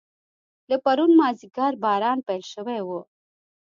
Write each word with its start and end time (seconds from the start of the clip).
له 0.69 0.75
پرون 0.83 1.11
مازیګر 1.19 1.73
باران 1.83 2.17
پیل 2.27 2.43
شوی 2.53 2.79
و. 2.83 2.89